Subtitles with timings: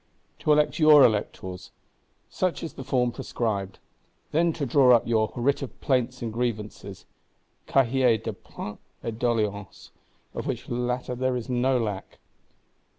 [0.39, 1.69] To elect your Electors;
[2.27, 3.77] such is the form prescribed:
[4.31, 7.05] then to draw up your "Writ of Plaints and Grievances
[7.67, 9.91] (Cahier de plaintes et doléances),"
[10.33, 12.17] of which latter there is no lack.